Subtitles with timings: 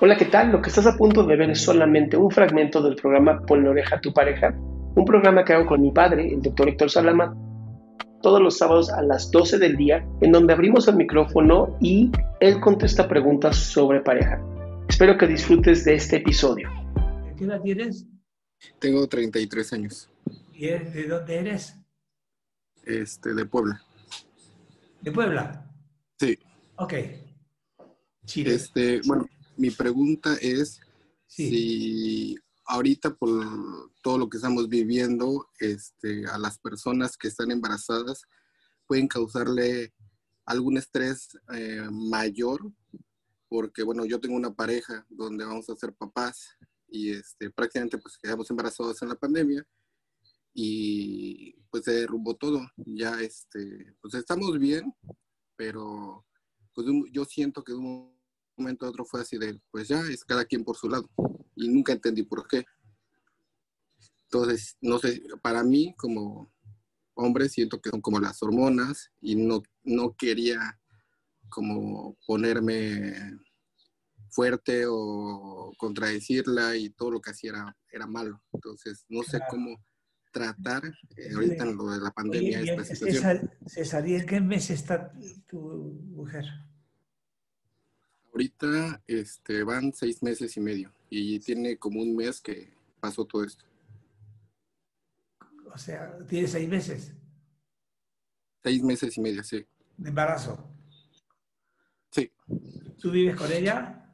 [0.00, 0.52] Hola, ¿qué tal?
[0.52, 3.96] Lo que estás a punto de ver es solamente un fragmento del programa Ponle oreja
[3.96, 7.34] a tu pareja, un programa que hago con mi padre, el doctor Héctor Salama,
[8.22, 12.60] todos los sábados a las 12 del día, en donde abrimos el micrófono y él
[12.60, 14.40] contesta preguntas sobre pareja.
[14.88, 16.70] Espero que disfrutes de este episodio.
[17.36, 18.06] ¿Qué edad tienes?
[18.78, 20.08] Tengo 33 años.
[20.54, 21.76] ¿Y de dónde eres?
[22.84, 23.82] Este, de Puebla.
[25.00, 25.68] ¿De Puebla?
[26.20, 26.38] Sí.
[26.76, 26.94] Ok.
[28.24, 28.54] Chile.
[28.54, 29.26] Este, bueno,
[29.58, 30.80] mi pregunta es
[31.26, 31.50] Sí.
[31.50, 33.30] si ahorita por
[34.02, 38.22] todo lo que estamos viviendo, este, a las personas que están embarazadas
[38.86, 39.92] pueden causarle
[40.46, 42.72] algún estrés eh, mayor,
[43.48, 48.16] porque bueno, yo tengo una pareja donde vamos a ser papás y este, prácticamente pues
[48.16, 49.66] quedamos embarazados en la pandemia
[50.54, 52.66] y pues se derrumbó todo.
[52.76, 54.94] Ya este, pues estamos bien,
[55.56, 56.24] pero
[56.74, 58.17] pues yo siento que de un
[58.58, 61.08] momento a otro fue así de, pues ya es cada quien por su lado
[61.54, 62.64] y nunca entendí por qué.
[64.24, 66.52] Entonces, no sé, para mí como
[67.14, 70.78] hombre siento que son como las hormonas y no, no quería
[71.48, 73.14] como ponerme
[74.30, 78.42] fuerte o contradecirla y todo lo que hacía era, era malo.
[78.52, 79.46] Entonces, no sé Claro.
[79.48, 79.84] cómo
[80.30, 80.84] tratar
[81.16, 83.22] eh, ahorita en lo de la pandemia Oye, esta en- situación.
[83.22, 85.10] César, César, ¿y en qué mes está
[85.48, 85.58] tu
[86.10, 86.44] mujer?
[88.38, 93.42] Ahorita este, van seis meses y medio y tiene como un mes que pasó todo
[93.42, 93.64] esto.
[95.74, 97.12] O sea, tiene seis meses
[98.62, 99.66] Seis meses y medio, sí.
[99.96, 100.70] de embarazo.
[102.12, 102.30] Sí.
[103.00, 104.08] ¿Tú vives con ella?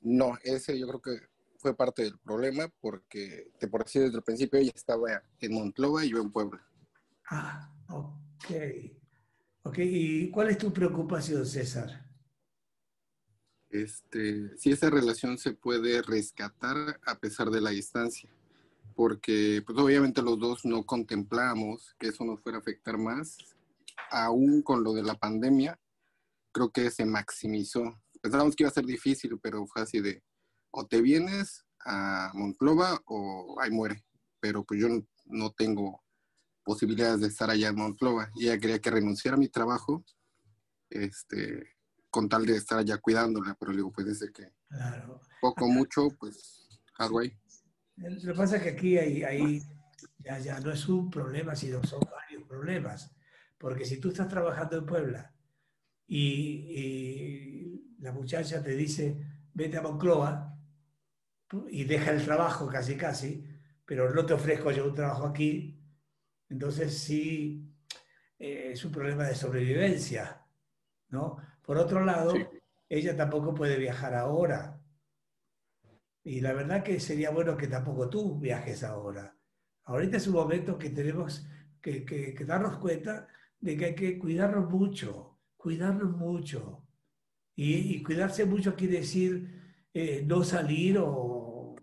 [0.00, 4.24] No, ese yo creo que fue parte del problema porque de por sí desde el
[4.24, 6.66] principio ella estaba en Monclova y yo en Puebla.
[7.30, 8.44] Ah, ok.
[9.62, 12.09] Ok, ¿y cuál es tu preocupación, César?
[13.70, 18.28] Este, si esa relación se puede rescatar a pesar de la distancia,
[18.96, 23.38] porque pues obviamente los dos no contemplamos que eso nos fuera a afectar más,
[24.10, 25.78] aún con lo de la pandemia,
[26.52, 28.00] creo que se maximizó.
[28.20, 30.22] Pensábamos que iba a ser difícil, pero fue así de,
[30.72, 34.04] o te vienes a Monclova o ahí muere,
[34.40, 34.88] pero pues yo
[35.26, 36.02] no, tengo
[36.64, 40.04] posibilidades de estar allá en Monclova y ella quería que renunciara a mi trabajo,
[40.90, 41.68] este,
[42.10, 45.20] con tal de estar allá cuidándola, pero le digo, pues desde que Claro.
[45.40, 47.32] poco mucho, pues algo ahí.
[47.96, 49.62] Lo que pasa es que aquí hay, hay-
[50.18, 53.14] ya, ya no es un problema, sino son varios problemas.
[53.58, 55.34] Porque si tú estás trabajando en Puebla
[56.06, 56.22] y,
[56.78, 59.16] y la muchacha te dice,
[59.52, 60.56] vete a Moncloa
[61.68, 63.46] y deja el trabajo casi casi,
[63.84, 65.78] pero no te ofrezco yo un trabajo aquí,
[66.48, 67.74] entonces sí
[68.38, 70.46] eh, es un problema de sobrevivencia,
[71.10, 71.36] ¿no?
[71.70, 72.44] Por otro lado, Sí.
[72.88, 74.80] ella tampoco puede viajar ahora.
[76.24, 79.36] Y la verdad que sería bueno que tampoco tú viajes ahora.
[79.84, 81.46] Ahorita es un momento que tenemos
[81.80, 83.28] que, que- que darnos cuenta
[83.60, 86.88] de que hay que cuidarnos mucho, cuidarnos mucho.
[87.54, 91.76] Y, y cuidarse mucho quiere decir eh, no salir o,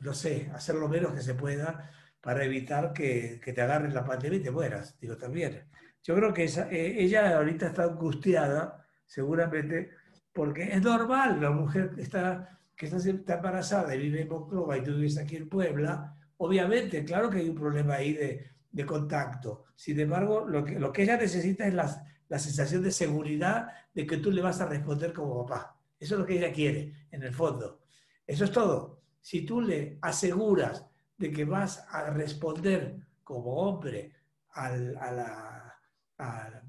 [0.00, 1.88] no sé, hacer lo menos que se pueda
[2.20, 5.68] para evitar que, que te agarren la pandemia y te mueras, digo también.
[6.02, 8.76] Yo creo que esa- eh, ella ahorita está angustiada,
[9.10, 9.90] seguramente,
[10.32, 14.84] porque es normal, la mujer está, que está, está embarazada y vive en Monclova y
[14.84, 19.64] tú vives aquí en Puebla, obviamente, claro que hay un problema ahí de, de contacto.
[19.74, 24.06] Sin embargo, lo que, lo que ella necesita es la, la sensación de seguridad de
[24.06, 25.76] que tú le vas a responder como papá.
[25.98, 27.80] Eso es lo que ella quiere, en el fondo.
[28.24, 29.02] Eso es todo.
[29.20, 30.86] Si tú le aseguras
[31.18, 34.12] de que vas a responder como hombre
[34.50, 35.74] al, a,
[36.18, 36.62] a,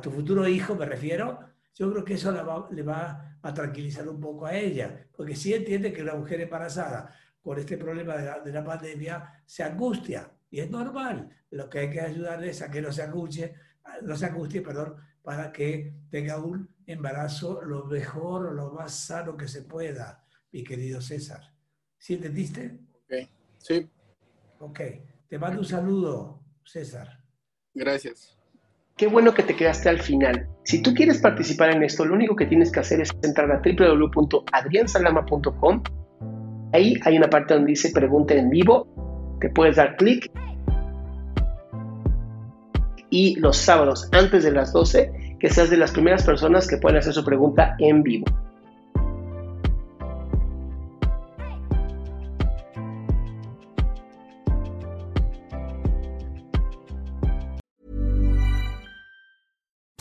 [0.00, 1.38] tu futuro hijo, me refiero,
[1.74, 2.32] yo creo que eso
[2.70, 7.14] le va a tranquilizar un poco a ella, porque si entiende que la mujer embarazada
[7.42, 11.30] por este problema de la, de la pandemia se angustia, y es normal.
[11.50, 13.54] Lo que hay que ayudarle es a que no se angustie,
[14.02, 19.36] no se angustie, perdón, para que tenga un embarazo lo mejor o lo más sano
[19.36, 21.54] que se pueda, mi querido César.
[21.98, 22.78] ¿Sí entendiste?
[22.92, 23.28] Ok,
[23.58, 23.90] sí.
[24.60, 24.80] Ok,
[25.28, 27.22] te mando un saludo, César.
[27.74, 28.37] Gracias.
[28.98, 30.48] Qué bueno que te quedaste al final.
[30.64, 33.62] Si tú quieres participar en esto, lo único que tienes que hacer es entrar a
[33.64, 35.82] www.adriansalama.com.
[36.72, 38.88] Ahí hay una parte donde dice pregunta en vivo.
[39.40, 40.28] Te puedes dar clic.
[43.08, 46.98] Y los sábados, antes de las 12, que seas de las primeras personas que pueden
[46.98, 48.26] hacer su pregunta en vivo.